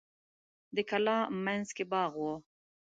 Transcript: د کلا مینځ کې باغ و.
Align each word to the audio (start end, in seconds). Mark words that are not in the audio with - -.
د 0.75 0.77
کلا 0.89 1.17
مینځ 1.43 1.67
کې 1.75 1.83
باغ 1.91 2.11
و. 2.21 2.23